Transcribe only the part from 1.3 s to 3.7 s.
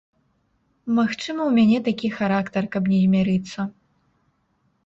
у мяне такі характар, каб не змірыцца.